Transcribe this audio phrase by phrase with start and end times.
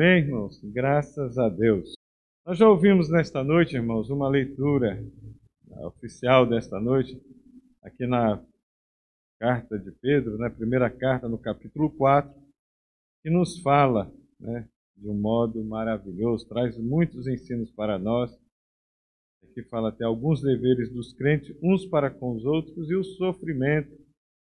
[0.00, 0.58] Amém, irmãos?
[0.64, 1.92] Graças a Deus.
[2.46, 4.98] Nós já ouvimos nesta noite, irmãos, uma leitura
[5.84, 7.20] oficial desta noite,
[7.82, 8.42] aqui na
[9.38, 10.54] carta de Pedro, na né?
[10.56, 12.32] primeira carta, no capítulo 4,
[13.22, 14.10] que nos fala
[14.40, 14.66] né,
[14.96, 18.34] de um modo maravilhoso, traz muitos ensinos para nós,
[19.52, 23.94] que fala até alguns deveres dos crentes uns para com os outros e o sofrimento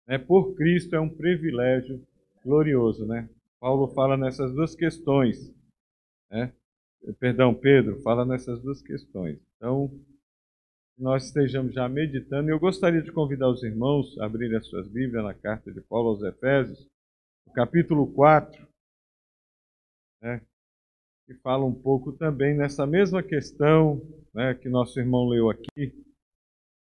[0.07, 2.07] né, por Cristo é um privilégio
[2.45, 3.27] glorioso, né?
[3.61, 5.55] Paulo fala nessas duas questões,
[6.31, 6.53] né?
[7.19, 9.39] Perdão, Pedro fala nessas duas questões.
[9.57, 9.91] Então,
[10.99, 14.89] nós estejamos já meditando, e eu gostaria de convidar os irmãos a abrirem as suas
[14.89, 16.89] Bíblias na carta de Paulo aos Efésios,
[17.47, 18.67] no capítulo 4,
[20.23, 20.43] né?
[21.27, 24.01] que fala um pouco também nessa mesma questão
[24.35, 25.95] né, que nosso irmão leu aqui,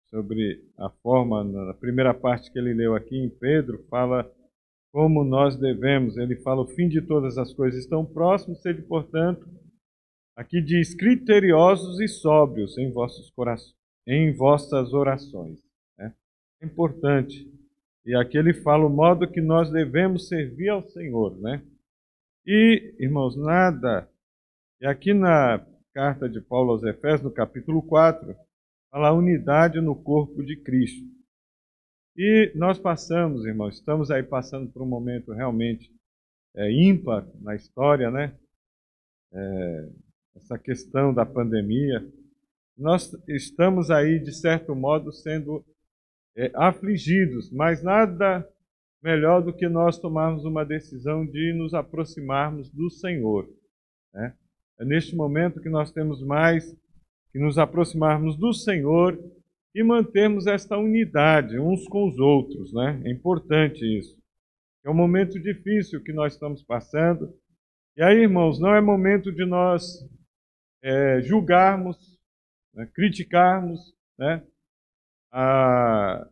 [0.10, 4.32] sobre a forma, na primeira parte que ele leu aqui em Pedro, fala
[4.94, 6.16] como nós devemos.
[6.16, 9.50] Ele fala: o fim de todas as coisas estão próximos, sede, portanto,
[10.38, 13.76] aqui diz criteriosos e sóbrios em vossos corações,
[14.08, 15.60] em vossas orações.
[15.98, 16.14] Né?
[16.62, 17.52] É importante.
[18.06, 21.64] E aqui ele fala o modo que nós devemos servir ao Senhor, né?
[22.46, 24.10] E, irmãos, nada.
[24.82, 28.36] E aqui na carta de Paulo aos Efésios, no capítulo 4,
[28.92, 31.13] fala a unidade no corpo de Cristo.
[32.16, 35.92] E nós passamos, irmãos, estamos aí passando por um momento realmente
[36.56, 38.38] é, ímpar na história, né?
[39.32, 39.90] É,
[40.36, 42.08] essa questão da pandemia.
[42.78, 45.66] Nós estamos aí, de certo modo, sendo
[46.36, 48.48] é, afligidos, mas nada
[49.02, 53.50] melhor do que nós tomarmos uma decisão de nos aproximarmos do Senhor.
[54.14, 54.36] Né?
[54.80, 56.76] É neste momento que nós temos mais
[57.32, 59.18] que nos aproximarmos do Senhor
[59.74, 63.02] e mantermos esta unidade uns com os outros, né?
[63.06, 64.16] É importante isso.
[64.86, 67.34] É um momento difícil que nós estamos passando.
[67.98, 69.84] E aí, irmãos, não é momento de nós
[70.84, 71.98] é, julgarmos,
[72.74, 72.86] né?
[72.94, 73.80] criticarmos,
[74.18, 74.46] né?
[75.32, 76.28] Ah,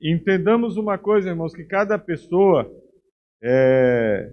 [0.00, 2.70] entendamos uma coisa, irmãos, que cada pessoa
[3.42, 4.30] é,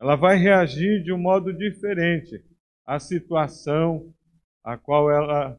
[0.00, 2.44] ela vai reagir de um modo diferente
[2.84, 4.12] à situação
[4.62, 5.58] a qual ela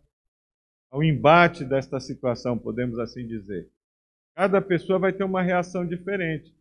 [0.92, 3.70] ao embate desta situação, podemos assim dizer.
[4.36, 6.56] Cada pessoa vai ter uma reação diferente.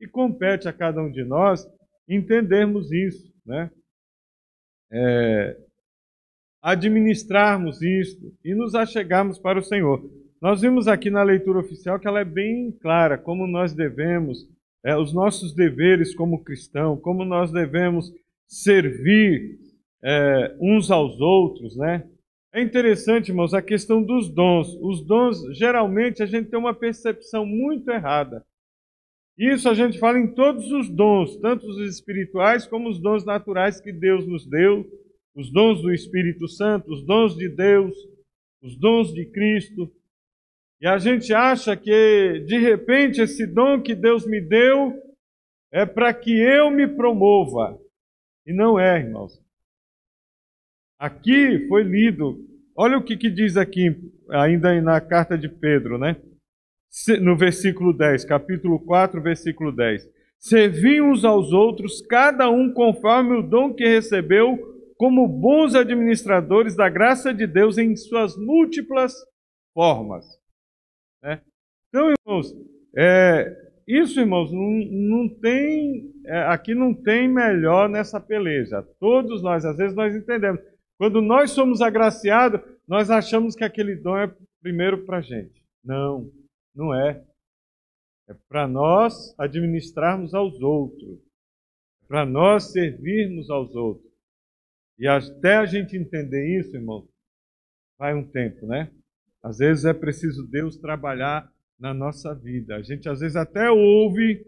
[0.00, 1.66] E compete a cada um de nós
[2.08, 3.70] entendermos isso, né?
[4.90, 5.56] É,
[6.60, 10.02] administrarmos isso e nos achegarmos para o Senhor.
[10.40, 14.38] Nós vimos aqui na leitura oficial que ela é bem clara, como nós devemos,
[14.84, 18.12] é, os nossos deveres como cristão, como nós devemos
[18.48, 19.58] servir
[20.02, 22.08] é, uns aos outros, né?
[22.54, 24.76] É interessante, irmãos, a questão dos dons.
[24.82, 28.44] Os dons, geralmente, a gente tem uma percepção muito errada.
[29.38, 33.80] Isso a gente fala em todos os dons, tanto os espirituais como os dons naturais
[33.80, 34.84] que Deus nos deu,
[35.34, 37.94] os dons do Espírito Santo, os dons de Deus,
[38.62, 39.90] os dons de Cristo.
[40.78, 44.92] E a gente acha que, de repente, esse dom que Deus me deu
[45.72, 47.80] é para que eu me promova.
[48.46, 49.40] E não é, irmãos.
[51.02, 52.38] Aqui foi lido,
[52.76, 53.92] olha o que, que diz aqui,
[54.30, 56.14] ainda na carta de Pedro, né?
[57.20, 60.08] No versículo 10, capítulo 4, versículo 10.
[60.38, 64.56] Servi uns aos outros, cada um conforme o dom que recebeu,
[64.96, 69.12] como bons administradores da graça de Deus em suas múltiplas
[69.74, 70.24] formas.
[71.20, 71.42] Né?
[71.88, 72.54] Então, irmãos,
[72.96, 73.52] é,
[73.88, 74.70] isso, irmãos, não,
[75.18, 78.86] não tem, é, aqui não tem melhor nessa peleja.
[79.00, 80.60] Todos nós, às vezes, nós entendemos.
[81.02, 85.60] Quando nós somos agraciados, nós achamos que aquele dom é primeiro para a gente.
[85.84, 86.30] Não,
[86.72, 87.20] não é.
[88.28, 91.18] É para nós administrarmos aos outros.
[92.04, 94.12] É para nós servirmos aos outros.
[94.96, 97.08] E até a gente entender isso, irmão,
[97.98, 98.88] vai um tempo, né?
[99.42, 102.76] Às vezes é preciso Deus trabalhar na nossa vida.
[102.76, 104.46] A gente às vezes até ouve,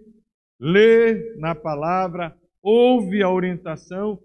[0.61, 2.33] lê na palavra,
[2.63, 4.23] ouve a orientação,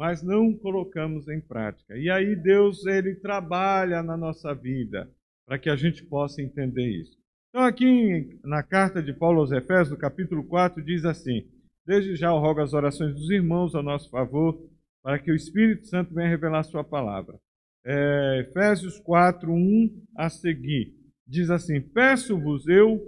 [0.00, 1.94] mas não colocamos em prática.
[1.94, 5.06] E aí Deus ele trabalha na nossa vida
[5.46, 7.18] para que a gente possa entender isso.
[7.50, 11.46] Então aqui na carta de Paulo aos Efésios, capítulo 4, diz assim:
[11.86, 14.58] Desde já eu rogo as orações dos irmãos a nosso favor,
[15.02, 17.38] para que o Espírito Santo venha revelar sua palavra.
[17.84, 20.94] É, Efésios 4, 1 a seguir,
[21.28, 22.98] diz assim: Peço-vos eu,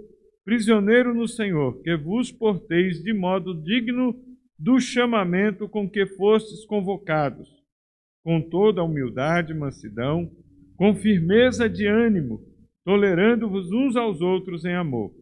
[0.45, 4.13] prisioneiro no Senhor, que vos porteis de modo digno
[4.63, 7.49] do chamamento com que fostes convocados,
[8.23, 10.31] com toda a humildade e mansidão,
[10.77, 12.39] com firmeza de ânimo,
[12.85, 15.13] tolerando-vos uns aos outros em amor,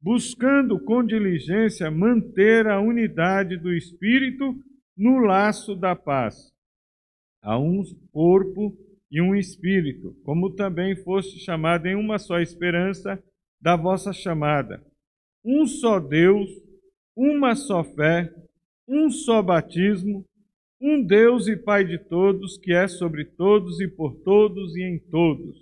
[0.00, 4.54] buscando com diligência manter a unidade do Espírito
[4.96, 6.52] no laço da paz.
[7.42, 8.72] Há um corpo
[9.10, 13.20] e um espírito, como também foste chamado em uma só esperança
[13.60, 14.80] da vossa chamada.
[15.44, 16.48] Um só Deus,
[17.16, 18.32] uma só fé,
[18.88, 20.24] um só batismo,
[20.80, 24.98] um Deus e Pai de todos, que é sobre todos e por todos e em
[24.98, 25.56] todos.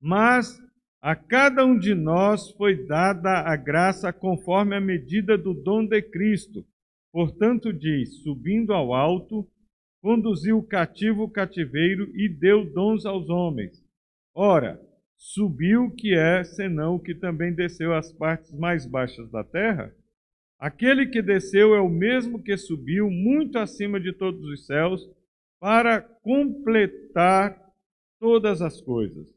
[0.00, 0.56] Mas
[1.02, 6.02] a cada um de nós foi dada a graça conforme a medida do dom de
[6.02, 6.64] Cristo.
[7.12, 9.48] Portanto, diz: subindo ao alto,
[10.02, 13.82] conduziu o cativo o cativeiro e deu dons aos homens.
[14.34, 14.80] Ora,
[15.16, 19.95] subiu que é, senão o que também desceu às partes mais baixas da terra?
[20.58, 25.06] Aquele que desceu é o mesmo que subiu muito acima de todos os céus
[25.60, 27.60] para completar
[28.18, 29.28] todas as coisas.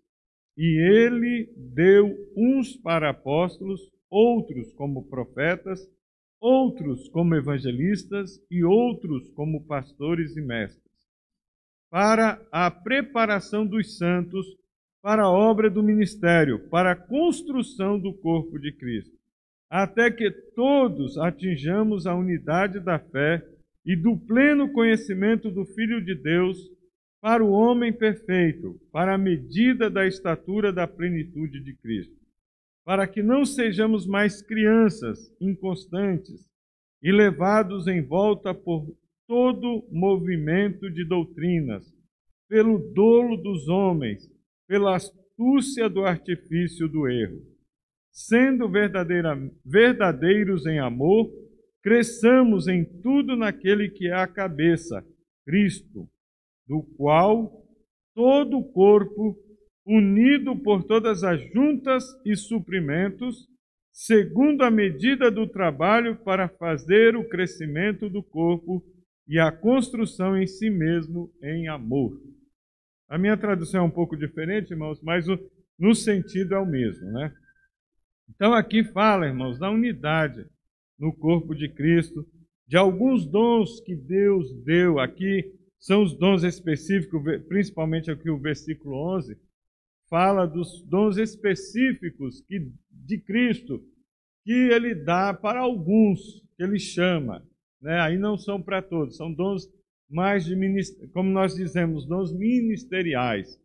[0.57, 5.79] E ele deu uns para apóstolos, outros como profetas,
[6.39, 10.83] outros como evangelistas e outros como pastores e mestres,
[11.91, 14.45] para a preparação dos santos,
[15.01, 19.17] para a obra do ministério, para a construção do corpo de Cristo,
[19.69, 23.45] até que todos atinjamos a unidade da fé
[23.85, 26.57] e do pleno conhecimento do Filho de Deus
[27.21, 32.15] para o homem perfeito, para a medida da estatura da plenitude de Cristo,
[32.85, 36.49] para que não sejamos mais crianças inconstantes
[37.03, 38.87] e levados em volta por
[39.27, 41.93] todo movimento de doutrinas,
[42.47, 44.27] pelo dolo dos homens,
[44.67, 47.48] pela astúcia do artifício do erro.
[48.27, 48.69] Sendo
[49.63, 51.31] verdadeiros em amor,
[51.81, 55.01] cresçamos em tudo naquele que é a cabeça,
[55.45, 56.05] Cristo
[56.67, 57.49] do qual
[58.13, 59.37] todo o corpo,
[59.85, 63.47] unido por todas as juntas e suprimentos,
[63.93, 68.83] segundo a medida do trabalho para fazer o crescimento do corpo
[69.29, 72.11] e a construção em si mesmo em amor.
[73.07, 75.39] A minha tradução é um pouco diferente, irmãos, mas o,
[75.79, 77.33] no sentido é o mesmo, né?
[78.29, 80.45] Então aqui fala, irmãos, da unidade
[80.97, 82.25] no corpo de Cristo,
[82.67, 88.95] de alguns dons que Deus deu aqui são os dons específicos, principalmente aqui o versículo
[89.15, 89.37] 11,
[90.09, 93.81] fala dos dons específicos que, de Cristo
[94.43, 97.45] que ele dá para alguns, que ele chama.
[97.81, 97.99] Né?
[98.01, 99.69] Aí não são para todos, são dons
[100.09, 100.55] mais de,
[101.13, 103.59] como nós dizemos, dons ministeriais.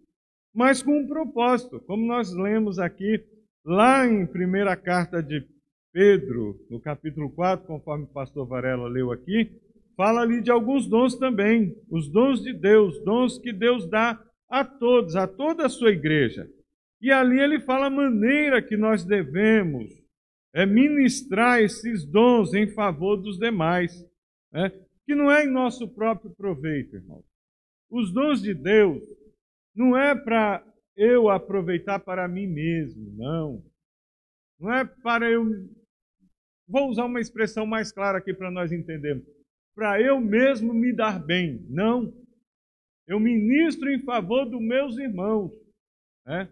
[0.55, 3.25] Mas com um propósito, como nós lemos aqui,
[3.65, 5.47] lá em primeira carta de
[5.93, 9.51] Pedro, no capítulo 4, conforme o pastor Varela leu aqui,
[9.97, 14.21] fala ali de alguns dons também, os dons de Deus, dons que Deus dá
[14.51, 16.51] a todos, a toda a sua igreja.
[17.01, 19.91] E ali ele fala a maneira que nós devemos
[20.53, 24.05] é, ministrar esses dons em favor dos demais,
[24.53, 24.73] né?
[25.07, 27.23] que não é em nosso próprio proveito, irmão.
[27.91, 29.03] Os dons de Deus
[29.75, 30.65] não é para
[30.96, 33.64] eu aproveitar para mim mesmo, não.
[34.58, 35.44] Não é para eu.
[36.67, 39.26] Vou usar uma expressão mais clara aqui para nós entendermos
[39.75, 41.67] para eu mesmo me dar bem.
[41.69, 42.12] Não.
[43.06, 45.52] Eu ministro em favor dos meus irmãos.
[46.25, 46.49] Né?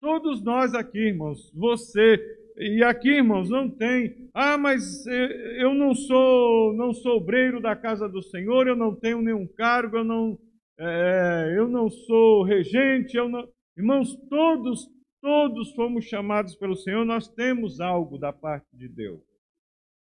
[0.00, 2.18] Todos nós aqui, irmãos, você
[2.56, 4.28] e aqui, irmãos, não tem.
[4.34, 9.22] Ah, mas eu não sou, não sou obreiro da casa do Senhor, eu não tenho
[9.22, 10.38] nenhum cargo, eu não,
[10.78, 13.48] é, eu não sou regente, eu não.
[13.76, 14.88] Irmãos, todos,
[15.20, 19.20] todos fomos chamados pelo Senhor, nós temos algo da parte de Deus.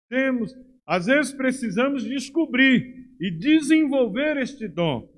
[0.08, 0.54] Temos,
[0.86, 5.08] às vezes precisamos descobrir e desenvolver este dom.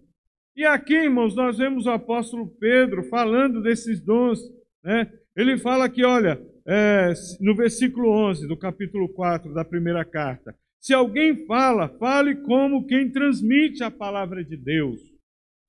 [0.57, 4.41] E aqui, irmãos, nós vemos o apóstolo Pedro falando desses dons.
[4.83, 5.11] Né?
[5.37, 10.95] Ele fala que, olha, é, no versículo 11 do capítulo 4 da primeira carta: se
[10.95, 15.01] alguém fala, fale como quem transmite a palavra de Deus.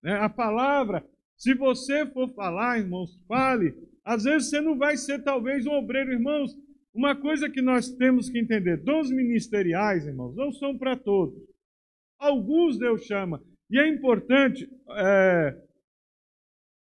[0.04, 0.14] Né?
[0.14, 1.06] A palavra,
[1.38, 3.74] se você for falar, irmãos, fale.
[4.04, 6.52] Às vezes você não vai ser talvez um obreiro, irmãos.
[6.94, 11.38] Uma coisa que nós temos que entender: dons ministeriais, irmãos, não são para todos.
[12.20, 13.42] Alguns Deus chama.
[13.72, 15.56] E é importante, é,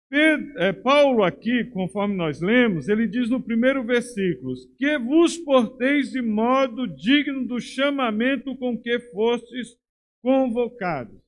[0.09, 6.11] Pedro, é, Paulo aqui, conforme nós lemos, ele diz no primeiro versículo: Que vos porteis
[6.11, 9.75] de modo digno do chamamento com que fostes
[10.23, 11.26] convocados.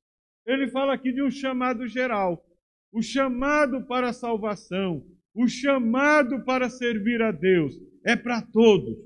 [0.49, 2.43] Ele fala aqui de um chamado geral,
[2.91, 8.97] o chamado para a salvação, o chamado para servir a Deus é para todos.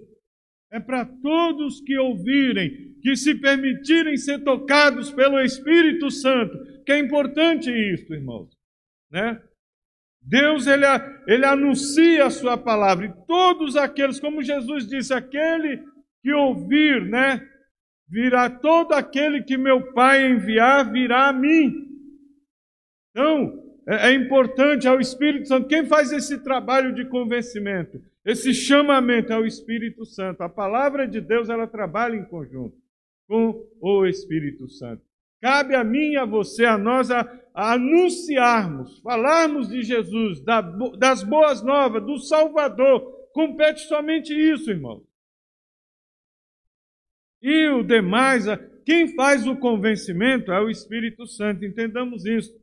[0.72, 6.98] É para todos que ouvirem, que se permitirem ser tocados pelo Espírito Santo, que é
[6.98, 8.50] importante isso, irmãos.
[9.12, 9.40] Né?
[10.22, 10.86] Deus ele,
[11.28, 15.84] ele anuncia a sua palavra e todos aqueles, como Jesus disse, aquele
[16.24, 17.46] que ouvir, né,
[18.14, 21.74] virá todo aquele que meu Pai enviar, virá a mim.
[23.10, 25.68] Então, é, é importante, é o Espírito Santo.
[25.68, 28.00] Quem faz esse trabalho de convencimento?
[28.24, 30.42] Esse chamamento é o Espírito Santo.
[30.42, 32.78] A palavra de Deus, ela trabalha em conjunto
[33.28, 35.02] com o Espírito Santo.
[35.42, 40.62] Cabe a mim e a você, a nós, a, a anunciarmos, falarmos de Jesus, da,
[40.62, 43.02] das boas novas, do Salvador.
[43.34, 45.02] Compete somente isso, irmão.
[47.44, 48.46] E o demais,
[48.86, 52.58] quem faz o convencimento é o Espírito Santo, entendamos isso.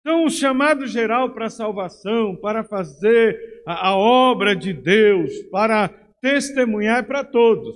[0.00, 5.88] Então, o chamado geral para a salvação, para fazer a, a obra de Deus, para
[6.22, 7.74] testemunhar é para todos.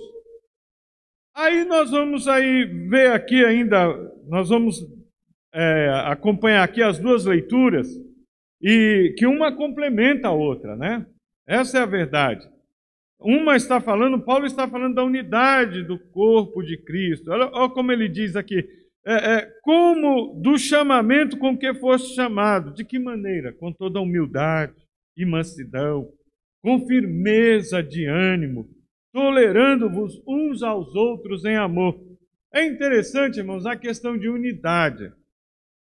[1.35, 3.87] Aí nós vamos aí ver aqui ainda,
[4.27, 4.83] nós vamos
[5.53, 7.87] é, acompanhar aqui as duas leituras
[8.61, 11.05] e que uma complementa a outra, né?
[11.47, 12.47] Essa é a verdade.
[13.19, 17.31] Uma está falando, Paulo está falando da unidade do corpo de Cristo.
[17.31, 18.65] Olha, olha como ele diz aqui:
[19.05, 22.73] é, é, como do chamamento com que foste chamado.
[22.73, 23.51] De que maneira?
[23.51, 24.73] Com toda humildade
[25.17, 26.09] e mansidão,
[26.61, 28.69] com firmeza de ânimo,
[29.11, 31.99] tolerando-vos uns aos outros em amor.
[32.53, 35.11] É interessante, irmãos, a questão de unidade.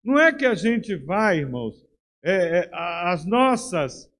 [0.04, 1.74] Não é que a gente vai, irmãos,
[2.22, 4.12] é, é, as nossas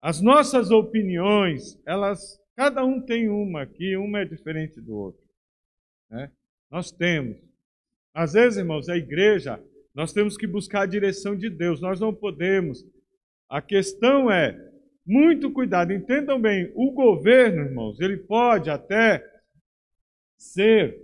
[0.00, 5.22] as nossas opiniões, elas Cada um tem uma aqui, uma é diferente do outro.
[6.10, 6.28] Né?
[6.68, 7.36] Nós temos.
[8.12, 9.62] Às vezes, irmãos, a igreja,
[9.94, 12.84] nós temos que buscar a direção de Deus, nós não podemos.
[13.48, 14.58] A questão é,
[15.06, 19.24] muito cuidado, entendam bem, o governo, irmãos, ele pode até
[20.36, 21.00] ser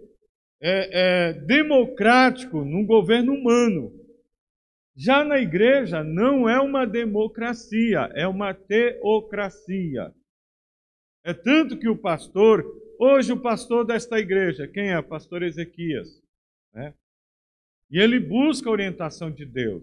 [0.61, 3.93] é, é, democrático num governo humano.
[4.97, 10.13] Já na igreja não é uma democracia, é uma teocracia.
[11.25, 12.63] É tanto que o pastor,
[12.99, 15.01] hoje o pastor desta igreja, quem é?
[15.01, 16.23] Pastor Ezequias.
[16.75, 16.93] Né?
[17.91, 19.83] E ele busca a orientação de Deus.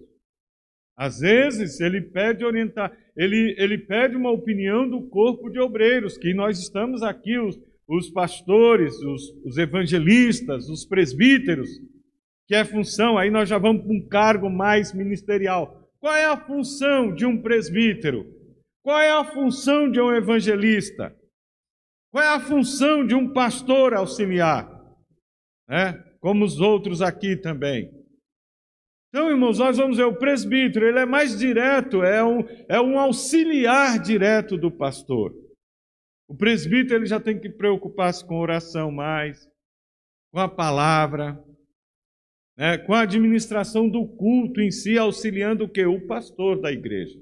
[0.95, 6.31] Às vezes ele pede orientar, ele, ele pede uma opinião do corpo de obreiros, que
[6.31, 11.69] nós estamos aqui, os, os pastores, os, os evangelistas, os presbíteros,
[12.47, 15.89] que é função, aí nós já vamos para um cargo mais ministerial.
[15.99, 18.27] Qual é a função de um presbítero?
[18.83, 21.15] Qual é a função de um evangelista?
[22.11, 24.69] Qual é a função de um pastor auxiliar?
[25.69, 27.89] É, como os outros aqui também.
[29.09, 32.99] Então, irmãos, nós vamos ver o presbítero, ele é mais direto, é um, é um
[32.99, 35.33] auxiliar direto do pastor.
[36.29, 39.49] O presbítero ele já tem que preocupar-se com oração mais,
[40.31, 41.43] com a palavra,
[42.57, 45.85] né, com a administração do culto em si, auxiliando o que?
[45.85, 47.19] O pastor da igreja.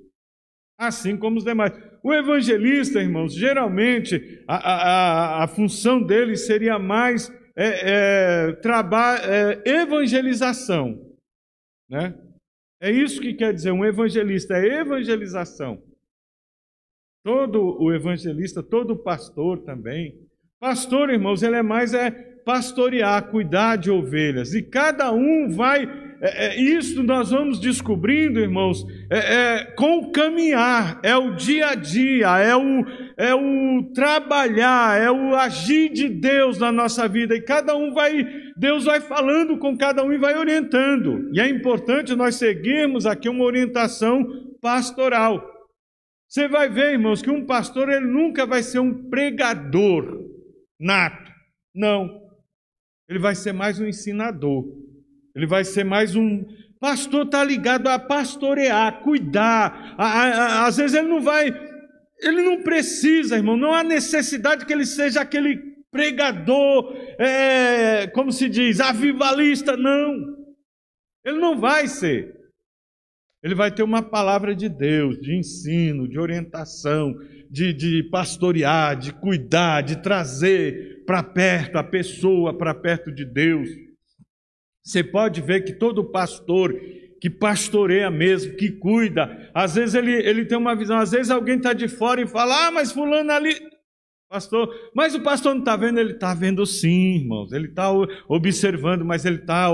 [0.78, 1.74] Assim como os demais.
[2.04, 8.60] O evangelista, irmãos, geralmente a, a, a função dele seria mais é, é,
[9.26, 11.06] é, evangelização.
[11.90, 12.18] Né?
[12.82, 15.84] É isso que quer dizer um evangelista, é evangelização.
[17.24, 20.18] Todo o evangelista, todo pastor também.
[20.60, 24.54] Pastor, irmãos, ele é mais é pastorear, cuidar de ovelhas.
[24.54, 30.12] E cada um vai é, é, isso nós vamos descobrindo, irmãos, é, é, com o
[30.12, 32.86] caminhar, é o dia a dia, é o,
[33.16, 37.36] é o trabalhar, é o agir de Deus na nossa vida.
[37.36, 41.30] E cada um vai, Deus vai falando com cada um e vai orientando.
[41.34, 44.26] E é importante nós seguirmos aqui uma orientação
[44.62, 45.42] pastoral.
[46.28, 50.20] Você vai ver, irmãos, que um pastor ele nunca vai ser um pregador
[50.80, 51.32] nato.
[51.74, 52.28] Não.
[53.08, 54.89] Ele vai ser mais um ensinador.
[55.36, 56.46] Ele vai ser mais um.
[56.80, 59.96] Pastor está ligado a pastorear, cuidar.
[59.98, 61.48] A, a, a, às vezes ele não vai.
[62.22, 63.58] Ele não precisa, irmão.
[63.58, 65.58] Não há necessidade que ele seja aquele
[65.92, 69.76] pregador, é, como se diz, avivalista.
[69.76, 70.38] Não.
[71.26, 72.38] Ele não vai ser.
[73.42, 77.16] Ele vai ter uma palavra de Deus, de ensino, de orientação,
[77.50, 83.70] de, de pastorear, de cuidar, de trazer para perto a pessoa, para perto de Deus.
[84.90, 86.74] Você pode ver que todo pastor
[87.22, 91.58] que pastoreia mesmo, que cuida, às vezes ele, ele tem uma visão, às vezes alguém
[91.58, 93.56] está de fora e fala, ah, mas fulano ali,
[94.30, 97.52] Pastor, mas o pastor não está vendo, ele está vendo sim, irmãos.
[97.52, 97.90] Ele está
[98.28, 99.70] observando, mas ele está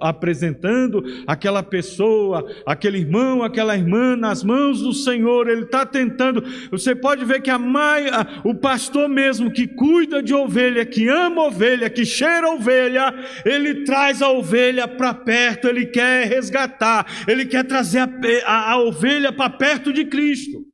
[0.00, 5.48] apresentando aquela pessoa, aquele irmão, aquela irmã nas mãos do Senhor.
[5.48, 6.40] Ele está tentando.
[6.70, 8.04] Você pode ver que a mãe,
[8.44, 13.12] o pastor mesmo que cuida de ovelha, que ama ovelha, que cheira ovelha,
[13.44, 15.66] ele traz a ovelha para perto.
[15.66, 18.08] Ele quer resgatar, ele quer trazer a,
[18.46, 20.64] a, a ovelha para perto de Cristo.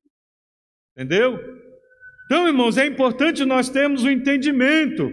[0.95, 1.57] Entendeu?
[2.27, 5.11] Então, irmãos, é importante nós termos o um entendimento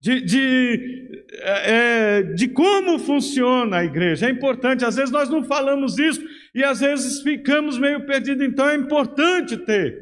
[0.00, 1.00] de, de
[1.32, 4.26] é, é, de como funciona a igreja.
[4.26, 6.20] É importante, às vezes nós não falamos isso
[6.54, 9.96] e às vezes ficamos meio perdidos, então é importante ter.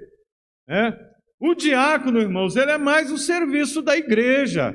[0.67, 0.97] Né?
[1.41, 4.75] O diácono, irmãos, ele é mais o serviço da igreja,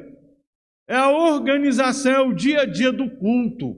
[0.87, 3.77] é a organização, é o dia a dia do culto.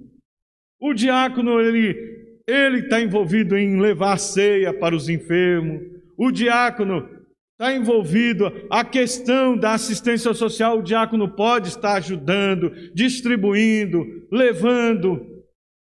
[0.80, 2.16] O diácono, ele
[2.48, 5.82] ele está envolvido em levar ceia para os enfermos,
[6.16, 7.10] o diácono
[7.56, 15.26] está envolvido a questão da assistência social, o diácono pode estar ajudando, distribuindo, levando.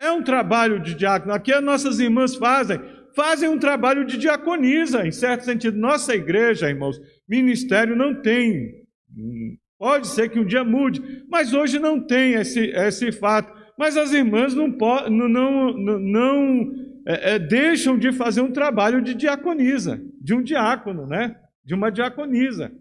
[0.01, 1.33] É um trabalho de diácono.
[1.33, 2.79] Aqui as nossas irmãs fazem,
[3.17, 5.79] fazem um trabalho de diaconisa, em certo sentido.
[5.79, 8.85] Nossa igreja, irmãos, ministério não tem.
[9.79, 13.51] Pode ser que um dia mude, mas hoje não tem esse, esse fato.
[13.79, 16.73] Mas as irmãs não, não, não, não
[17.07, 21.35] é, é, deixam de fazer um trabalho de diaconisa, de um diácono, né?
[21.65, 22.73] De uma diaconisa.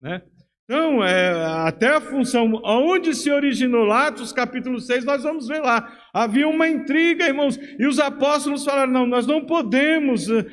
[0.00, 0.22] Né?
[0.64, 1.32] Então, é,
[1.66, 5.98] até a função, onde se originou Atos capítulo 6, nós vamos ver lá.
[6.14, 10.30] Havia uma intriga, irmãos, e os apóstolos falaram: não, nós não podemos.
[10.30, 10.46] Eh,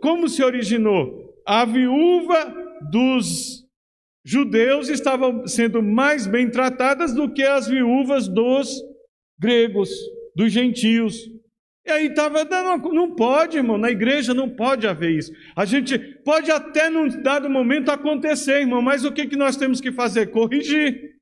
[0.00, 1.34] como se originou?
[1.46, 2.54] A viúva
[2.90, 3.66] dos
[4.24, 8.82] judeus estava sendo mais bem tratadas do que as viúvas dos
[9.38, 9.90] gregos,
[10.34, 11.28] dos gentios.
[11.86, 15.32] E aí estava dando, não pode, irmão, na igreja não pode haver isso.
[15.56, 19.80] A gente pode até num dado momento acontecer, irmão, mas o que, que nós temos
[19.80, 20.26] que fazer?
[20.26, 21.16] Corrigir.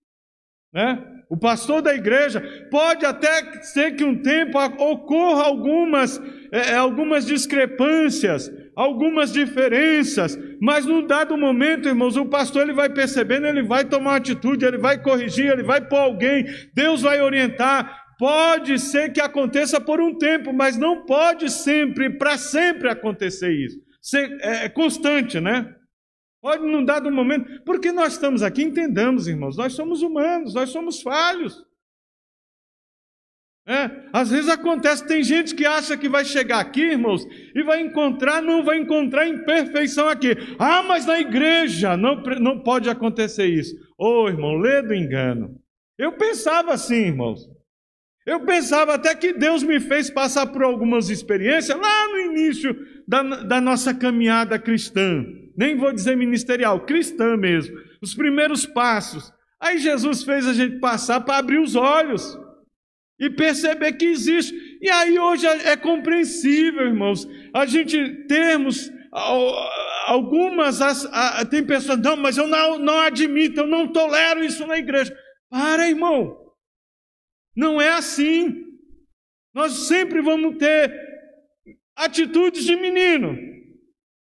[0.72, 1.02] Né?
[1.30, 6.18] O pastor da igreja pode até ser que um tempo ocorra algumas,
[6.50, 12.88] é, é, algumas discrepâncias, algumas diferenças, mas num dado momento, irmãos, o pastor ele vai
[12.88, 18.07] percebendo, ele vai tomar atitude, ele vai corrigir, ele vai pôr alguém, Deus vai orientar,
[18.18, 23.78] Pode ser que aconteça por um tempo, mas não pode sempre, para sempre acontecer isso.
[24.02, 25.72] Ser, é, é constante, né?
[26.42, 31.00] Pode num dado momento, porque nós estamos aqui, entendamos, irmãos, nós somos humanos, nós somos
[31.00, 31.64] falhos.
[33.66, 37.22] É, às vezes acontece, tem gente que acha que vai chegar aqui, irmãos,
[37.54, 40.30] e vai encontrar, não vai encontrar imperfeição aqui.
[40.58, 43.76] Ah, mas na igreja não, não pode acontecer isso.
[43.98, 45.60] Ô oh, irmão, lê do engano.
[45.98, 47.57] Eu pensava assim, irmãos.
[48.28, 52.76] Eu pensava até que Deus me fez passar por algumas experiências lá no início
[53.08, 55.24] da, da nossa caminhada cristã.
[55.56, 57.74] Nem vou dizer ministerial, cristã mesmo.
[58.02, 59.32] Os primeiros passos.
[59.58, 62.38] Aí Jesus fez a gente passar para abrir os olhos
[63.18, 64.54] e perceber que existe.
[64.82, 68.92] E aí hoje é, é compreensível, irmãos, a gente termos
[70.04, 70.80] algumas.
[71.50, 75.16] Tem pessoas, não, mas eu não, não admito, eu não tolero isso na igreja.
[75.48, 76.47] Para, irmão.
[77.58, 78.66] Não é assim.
[79.52, 80.94] Nós sempre vamos ter
[81.96, 83.36] atitudes de menino,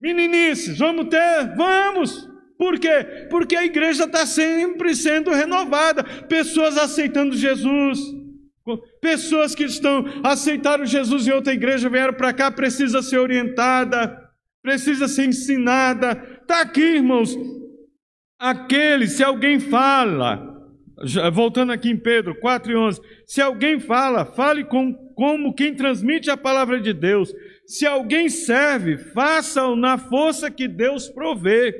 [0.02, 2.26] meninices, vamos ter, vamos.
[2.58, 3.28] Por quê?
[3.30, 8.00] Porque a igreja está sempre sendo renovada, pessoas aceitando Jesus,
[9.02, 14.18] pessoas que estão aceitaram Jesus em outra igreja vieram para cá, precisa ser orientada,
[14.64, 16.40] precisa ser ensinada.
[16.42, 17.36] Está aqui, irmãos.
[18.40, 20.47] Aquele, se alguém fala,
[21.32, 23.02] Voltando aqui em Pedro 4 e 11.
[23.26, 27.32] Se alguém fala, fale com, como quem transmite a palavra de Deus.
[27.68, 31.76] Se alguém serve, faça-o na força que Deus provê.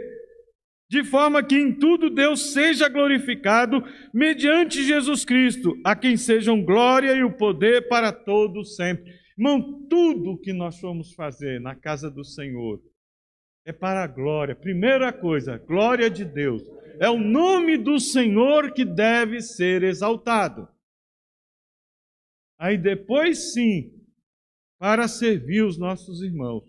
[0.90, 7.12] De forma que em tudo Deus seja glorificado, mediante Jesus Cristo, a quem sejam glória
[7.14, 9.14] e o poder para todos sempre.
[9.38, 12.80] Irmão, tudo que nós formos fazer na casa do Senhor
[13.66, 14.56] é para a glória.
[14.56, 16.64] Primeira coisa, glória de Deus
[17.00, 20.68] é o nome do Senhor que deve ser exaltado.
[22.60, 23.94] Aí depois sim,
[24.80, 26.64] para servir os nossos irmãos.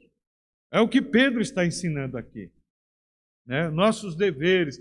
[0.70, 2.50] É o que Pedro está ensinando aqui.
[3.46, 3.70] Né?
[3.70, 4.78] Nossos deveres.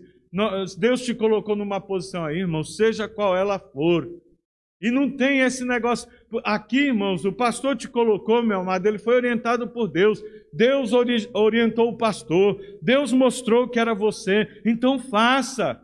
[0.77, 4.07] Deus te colocou numa posição aí, irmão, seja qual ela for.
[4.81, 6.09] E não tem esse negócio.
[6.43, 10.21] Aqui, irmãos, o pastor te colocou, meu amado, ele foi orientado por Deus.
[10.51, 12.59] Deus ori orientou o pastor.
[12.81, 14.61] Deus mostrou que era você.
[14.65, 15.81] Então faça.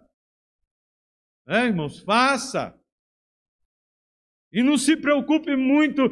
[1.47, 2.77] É, irmãos, faça.
[4.51, 6.11] E não se preocupe muito.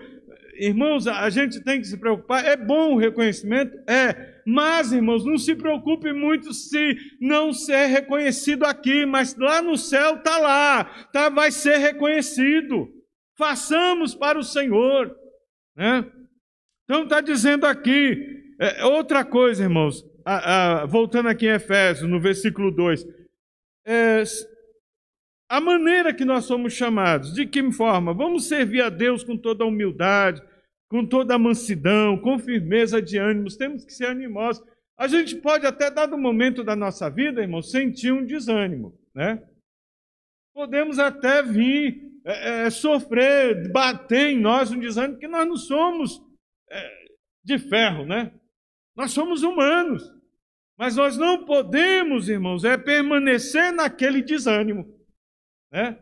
[0.56, 2.46] Irmãos, a gente tem que se preocupar.
[2.46, 3.78] É bom o reconhecimento?
[3.90, 4.42] É.
[4.46, 10.16] Mas, irmãos, não se preocupe muito se não ser reconhecido aqui, mas lá no céu
[10.16, 13.01] está lá, tá, vai ser reconhecido.
[13.42, 15.18] Façamos para o Senhor.
[15.76, 16.06] Né?
[16.84, 22.22] Então está dizendo aqui, é, outra coisa, irmãos, a, a, voltando aqui em Efésios, no
[22.22, 23.04] versículo 2.
[23.84, 24.22] É,
[25.50, 28.14] a maneira que nós somos chamados, de que forma?
[28.14, 30.40] Vamos servir a Deus com toda a humildade,
[30.88, 34.64] com toda a mansidão, com firmeza de ânimos, temos que ser animosos.
[34.96, 39.42] A gente pode até, dado momento da nossa vida, irmão, sentir um desânimo, né?
[40.54, 46.22] podemos até vir é, é, sofrer, bater em nós um desânimo, que nós não somos
[46.70, 47.06] é,
[47.44, 48.32] de ferro, né?
[48.96, 50.04] Nós somos humanos.
[50.78, 55.00] Mas nós não podemos, irmãos, é permanecer naquele desânimo.
[55.72, 55.98] Né?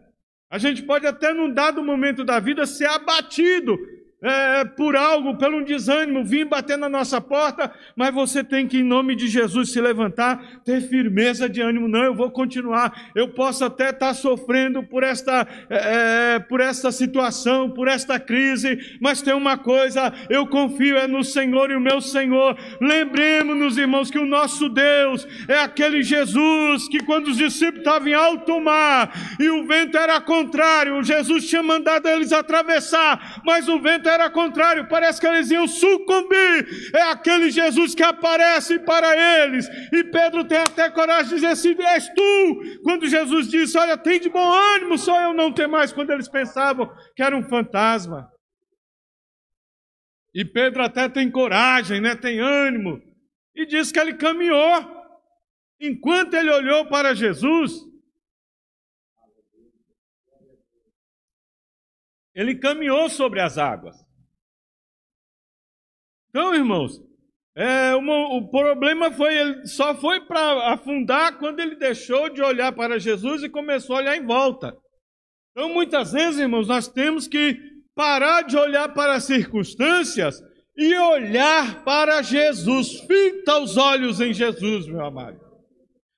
[0.50, 3.78] A gente pode até, num dado momento da vida, ser abatido
[4.22, 8.80] é, por algo, pelo um desânimo, vir bater na nossa porta, mas você tem que,
[8.80, 11.88] em nome de Jesus, se levantar, ter firmeza de ânimo.
[11.88, 13.12] Não, eu vou continuar.
[13.16, 18.98] Eu posso até estar sofrendo por esta, é, é, por esta situação, por esta crise,
[19.02, 22.58] mas tem uma coisa, eu confio é no Senhor e o meu Senhor.
[22.82, 28.14] Lembremos-nos, irmãos, que o nosso Deus é aquele Jesus que, quando os discípulos estavam em
[28.14, 34.09] alto mar e o vento era contrário, Jesus tinha mandado eles atravessar, mas o vento
[34.10, 36.92] era contrário, parece que eles iam sucumbir.
[36.94, 39.68] É aquele Jesus que aparece para eles.
[39.94, 42.82] E Pedro tem até coragem de dizer assim: És tu.
[42.84, 45.94] Quando Jesus disse: Olha, tem de bom ânimo, só eu não tenho mais.
[45.94, 48.28] Quando eles pensavam que era um fantasma.
[50.34, 52.16] E Pedro até tem coragem, né?
[52.16, 53.02] tem ânimo.
[53.56, 55.00] E diz que ele caminhou.
[55.82, 57.74] Enquanto ele olhou para Jesus,
[62.34, 63.96] ele caminhou sobre as águas.
[66.30, 67.02] Então, irmãos,
[67.56, 72.72] é, uma, o problema foi, ele só foi para afundar quando ele deixou de olhar
[72.72, 74.78] para Jesus e começou a olhar em volta.
[75.52, 77.60] Então, muitas vezes, irmãos, nós temos que
[77.96, 80.42] parar de olhar para as circunstâncias
[80.78, 83.02] e olhar para Jesus.
[83.02, 85.49] Fita os olhos em Jesus, meu amado.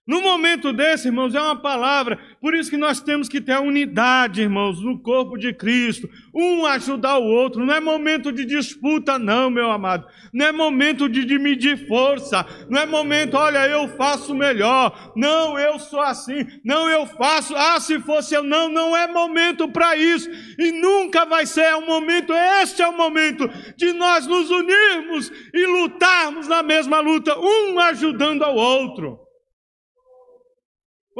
[0.07, 3.61] No momento desse, irmãos, é uma palavra, por isso que nós temos que ter a
[3.61, 7.63] unidade, irmãos, no corpo de Cristo, um ajudar o outro.
[7.63, 10.07] Não é momento de disputa, não, meu amado.
[10.33, 12.43] Não é momento de, de medir força.
[12.67, 15.13] Não é momento, olha, eu faço melhor.
[15.15, 16.47] Não, eu sou assim.
[16.65, 17.55] Não, eu faço.
[17.55, 20.27] Ah, se fosse eu, não, não é momento para isso.
[20.57, 21.61] E nunca vai ser.
[21.61, 26.99] É o momento, este é o momento de nós nos unirmos e lutarmos na mesma
[26.99, 29.30] luta, um ajudando ao outro.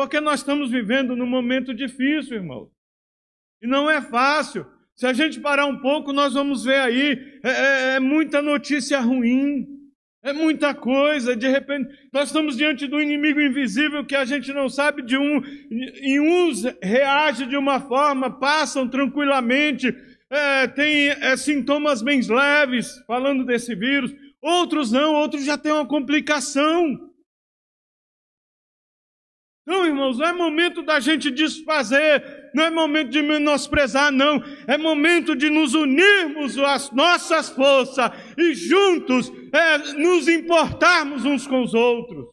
[0.02, 2.72] Porque nós estamos vivendo num momento difícil, irmão.
[3.62, 4.66] E não é fácil.
[4.96, 9.00] Se a gente parar um pouco, nós vamos ver aí, é, é, é muita notícia
[9.00, 9.68] ruim,
[10.24, 11.36] é muita coisa.
[11.36, 15.40] De repente, nós estamos diante do inimigo invisível que a gente não sabe de um.
[15.70, 19.96] E uns reagem de uma forma, passam tranquilamente,
[20.32, 24.12] é, tem é, sintomas bem leves, falando desse vírus.
[24.42, 27.11] Outros não, outros já têm uma complicação.
[29.72, 34.44] Não, irmãos, não é momento da gente desfazer, não é momento de menosprezar, não.
[34.68, 41.64] É momento de nos unirmos as nossas forças e juntos é, nos importarmos uns com
[41.64, 42.26] os outros.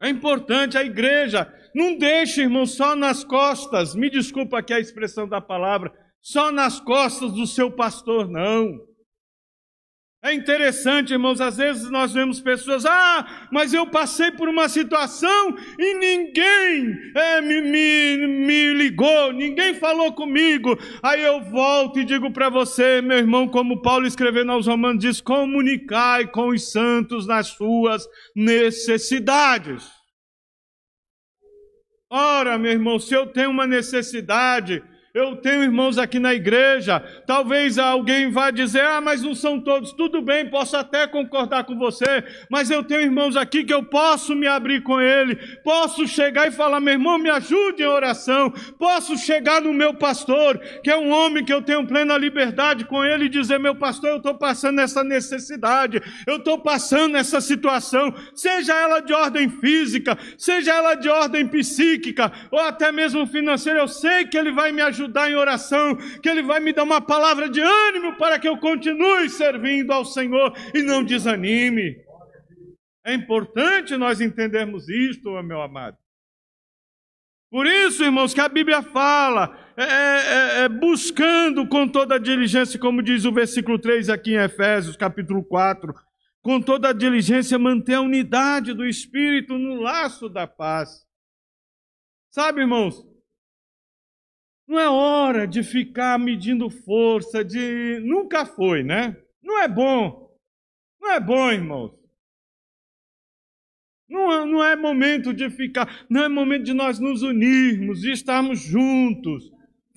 [0.00, 1.52] É importante a igreja.
[1.74, 6.78] Não deixe, irmão, só nas costas, me desculpa aqui a expressão da palavra, só nas
[6.78, 8.89] costas do seu pastor, não.
[10.22, 15.56] É interessante, irmãos, às vezes nós vemos pessoas, ah, mas eu passei por uma situação
[15.78, 20.78] e ninguém é, me, me, me ligou, ninguém falou comigo.
[21.02, 25.22] Aí eu volto e digo para você, meu irmão, como Paulo escrevendo aos Romanos, diz:
[25.22, 28.06] comunicai com os santos nas suas
[28.36, 29.88] necessidades.
[32.10, 37.00] Ora, meu irmão, se eu tenho uma necessidade, eu tenho irmãos aqui na igreja.
[37.26, 39.92] Talvez alguém vá dizer: ah, mas não são todos.
[39.92, 44.36] Tudo bem, posso até concordar com você, mas eu tenho irmãos aqui que eu posso
[44.36, 45.34] me abrir com ele.
[45.64, 48.52] Posso chegar e falar: meu irmão, me ajude em oração.
[48.78, 53.04] Posso chegar no meu pastor, que é um homem que eu tenho plena liberdade com
[53.04, 58.14] ele, e dizer: meu pastor, eu estou passando essa necessidade, eu estou passando essa situação,
[58.32, 63.80] seja ela de ordem física, seja ela de ordem psíquica, ou até mesmo financeira.
[63.80, 66.82] Eu sei que ele vai me ajudar ajudar em oração, que Ele vai me dar
[66.82, 71.96] uma palavra de ânimo para que eu continue servindo ao Senhor e não desanime.
[73.04, 75.96] É importante nós entendermos isto, meu amado.
[77.50, 82.78] Por isso, irmãos, que a Bíblia fala, é, é, é, buscando com toda a diligência,
[82.78, 85.92] como diz o versículo 3 aqui em Efésios, capítulo 4,
[86.42, 91.04] com toda a diligência manter a unidade do Espírito no laço da paz.
[92.30, 93.04] Sabe, irmãos,
[94.70, 97.98] não é hora de ficar medindo força, de.
[98.04, 99.16] Nunca foi, né?
[99.42, 100.32] Não é bom.
[101.00, 101.92] Não é bom, irmãos.
[104.08, 106.06] Não, não é momento de ficar.
[106.08, 109.50] Não é momento de nós nos unirmos, de estarmos juntos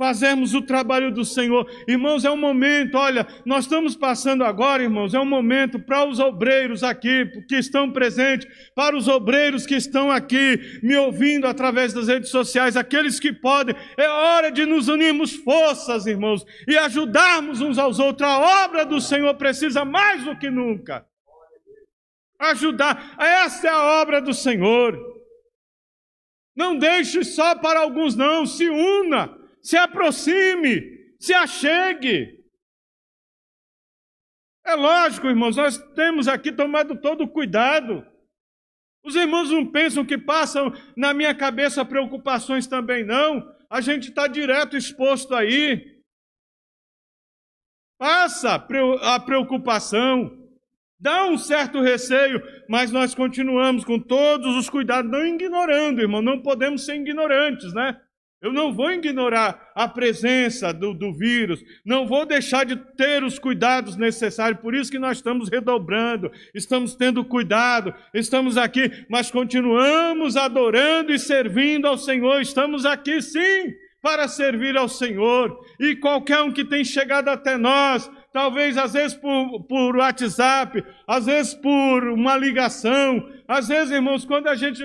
[0.04, 1.66] fazermos o trabalho do Senhor.
[1.88, 6.20] Irmãos, é um momento, olha, nós estamos passando agora, irmãos, é um momento para os
[6.20, 12.10] obreiros aqui que estão presentes, para os obreiros que estão aqui me ouvindo através das
[12.10, 17.78] redes sociais, aqueles que podem, é hora de nos unirmos forças, irmãos, e ajudarmos uns
[17.78, 18.28] aos outros.
[18.28, 21.06] A obra do Senhor precisa mais do que nunca.
[22.38, 25.00] Ajudar, essa é a obra do Senhor.
[26.54, 32.44] Não deixe só para alguns, não, se una se aproxime, se achegue.
[34.66, 38.06] É lógico, irmãos, nós temos aqui tomado todo o cuidado.
[39.04, 43.44] Os irmãos não pensam que passam na minha cabeça preocupações também, não.
[43.70, 45.94] A gente está direto exposto aí.
[47.98, 50.50] Passa a preocupação,
[51.00, 56.42] dá um certo receio, mas nós continuamos com todos os cuidados, não ignorando, irmão, não
[56.42, 58.02] podemos ser ignorantes, né?
[58.44, 63.40] Eu não vou ignorar a presença do, do, vírus, não vou deixar de ter os
[63.40, 70.36] cuidados necessários, por isso que nós estamos redobrando, estamos tendo cuidado, estamos aqui, mas continuamos
[70.36, 76.52] adorando e servindo ao Senhor, estamos aqui sim para servir ao Senhor, e qualquer um
[76.52, 82.36] que tem chegado até nós, talvez às vezes por, por WhatsApp, às vezes por uma
[82.36, 84.84] ligação, às vezes, irmãos, quando a gente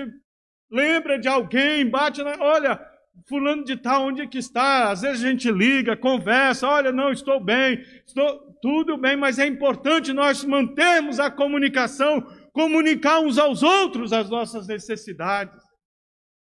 [0.71, 2.37] lembra de alguém, bate na.
[2.39, 2.79] Olha,
[3.27, 4.91] fulano de tal, onde é que está?
[4.91, 9.47] Às vezes a gente liga, conversa, olha, não, estou bem, estou tudo bem, mas é
[9.47, 15.63] importante nós mantermos a comunicação, comunicar uns aos outros as nossas necessidades.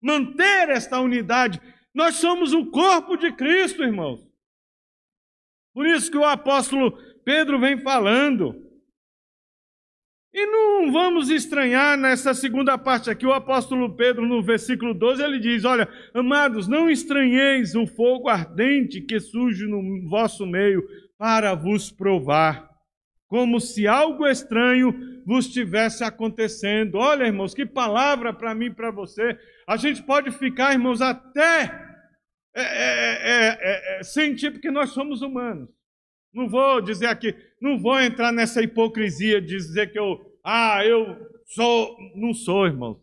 [0.02, 1.60] Manter esta unidade.
[1.94, 4.20] Nós somos o corpo de Cristo, irmãos.
[5.74, 6.92] Por isso que o apóstolo
[7.24, 8.61] Pedro vem falando.
[10.34, 15.38] E não vamos estranhar nessa segunda parte aqui, o apóstolo Pedro, no versículo 12, ele
[15.38, 20.82] diz: Olha, amados, não estranheis o fogo ardente que surge no vosso meio
[21.18, 22.66] para vos provar,
[23.28, 26.96] como se algo estranho vos tivesse acontecendo.
[26.96, 29.38] Olha, irmãos, que palavra para mim e para você.
[29.68, 31.64] A gente pode ficar, irmãos, até
[32.54, 35.68] é, é, é, sentir, porque nós somos humanos.
[36.32, 41.16] Não vou dizer aqui, não vou entrar nessa hipocrisia de dizer que eu, ah, eu
[41.46, 43.00] sou, não sou, irmão.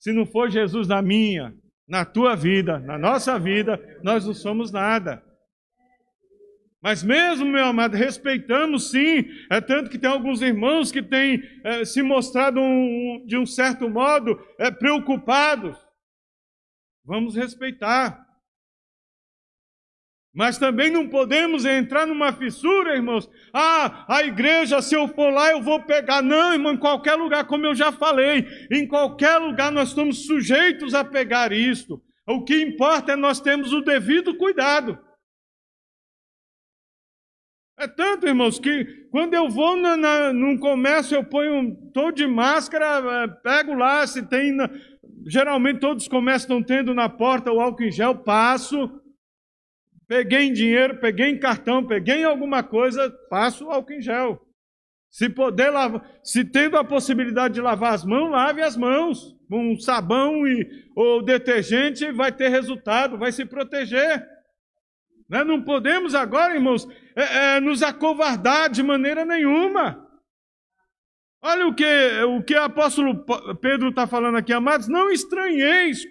[0.00, 1.54] Se não for Jesus na minha,
[1.88, 5.22] na tua vida, na nossa vida, nós não somos nada.
[6.82, 9.24] Mas mesmo, meu amado, respeitamos sim.
[9.48, 13.88] É tanto que tem alguns irmãos que têm é, se mostrado um, de um certo
[13.88, 15.78] modo é, preocupados.
[17.04, 18.26] Vamos respeitar.
[20.34, 23.30] Mas também não podemos entrar numa fissura, irmãos.
[23.52, 26.22] Ah, a igreja, se eu for lá, eu vou pegar.
[26.22, 30.92] Não, irmão, em qualquer lugar, como eu já falei, em qualquer lugar nós estamos sujeitos
[30.92, 32.02] a pegar isto.
[32.26, 34.98] O que importa é nós termos o devido cuidado.
[37.78, 42.26] É tanto, irmãos, que quando eu vou na, na, num comércio, eu ponho todo de
[42.26, 44.50] máscara, é, pego lá, se tem.
[44.50, 44.68] Na,
[45.26, 49.00] geralmente todos os comércios estão tendo na porta o álcool em gel, passo
[50.06, 54.40] peguei em dinheiro, peguei em cartão, peguei em alguma coisa, passo álcool em gel.
[55.10, 59.32] Se poder lavar, se tendo a possibilidade de lavar as mãos, lave as mãos.
[59.48, 64.26] Com sabão e, ou detergente vai ter resultado, vai se proteger.
[65.28, 65.44] Né?
[65.44, 70.04] Não podemos agora, irmãos, é, é, nos acovardar de maneira nenhuma.
[71.40, 71.84] Olha o que
[72.26, 73.24] o que o apóstolo
[73.60, 76.04] Pedro está falando aqui, amados, não estranheis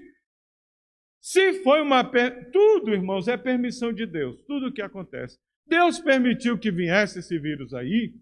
[1.23, 2.03] se foi uma.
[2.03, 2.51] Per...
[2.51, 4.43] Tudo, irmãos, é permissão de Deus.
[4.45, 5.37] Tudo o que acontece.
[5.65, 8.13] Deus permitiu que viesse esse vírus aí.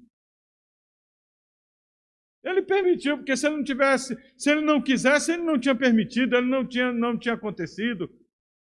[2.44, 6.36] Ele permitiu, porque se ele não tivesse, se ele não quisesse, ele não tinha permitido,
[6.36, 8.08] ele não tinha, não tinha acontecido.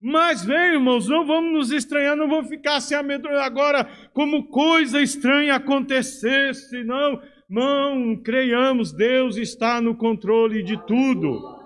[0.01, 5.01] Mas vem, irmãos, não vamos nos estranhar, não vamos ficar assim amedrontados agora, como coisa
[5.01, 7.23] estranha acontecesse, não.
[7.49, 11.62] Não, creiamos, Deus está no controle de tudo.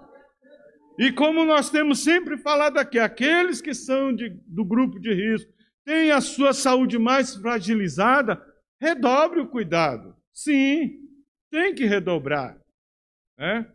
[0.99, 5.53] E como nós temos sempre falado aqui, aqueles que são de, do grupo de risco,
[5.85, 8.43] têm a sua saúde mais fragilizada,
[8.81, 10.17] redobre o cuidado.
[10.33, 10.99] Sim,
[11.51, 12.59] tem que redobrar.
[13.39, 13.71] Né?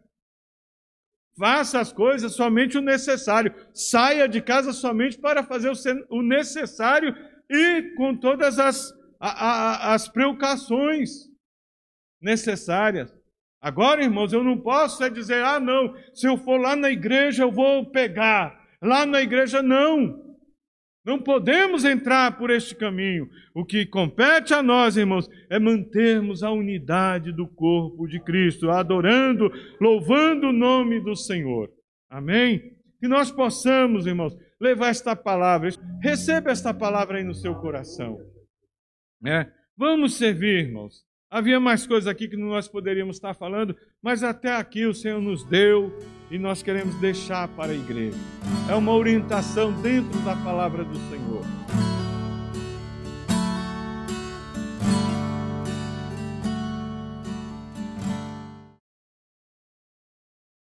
[1.37, 3.53] Faça as coisas somente o necessário.
[3.73, 5.71] Saia de casa somente para fazer
[6.09, 7.15] o necessário
[7.49, 11.29] e com todas as, a, a, as precauções
[12.21, 13.13] necessárias.
[13.61, 17.43] Agora, irmãos, eu não posso é dizer, ah, não, se eu for lá na igreja
[17.43, 18.59] eu vou pegar.
[18.81, 20.19] Lá na igreja, não.
[21.05, 23.29] Não podemos entrar por este caminho.
[23.53, 29.51] O que compete a nós, irmãos, é mantermos a unidade do corpo de Cristo, adorando,
[29.79, 31.71] louvando o nome do Senhor.
[32.09, 32.75] Amém?
[32.99, 35.69] Que nós possamos, irmãos, levar esta palavra.
[36.01, 38.19] Receba esta palavra aí no seu coração.
[39.25, 39.47] É.
[39.75, 41.03] Vamos servir, irmãos.
[41.33, 45.45] Havia mais coisas aqui que nós poderíamos estar falando, mas até aqui o Senhor nos
[45.45, 45.97] deu
[46.29, 48.17] e nós queremos deixar para a igreja.
[48.69, 51.60] É uma orientação dentro da palavra do Senhor.